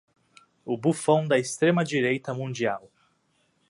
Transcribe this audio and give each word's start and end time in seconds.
O 0.65 0.75
bufão 0.75 1.27
da 1.27 1.37
extrema 1.37 1.83
direita 1.83 2.33
mundial 2.33 2.91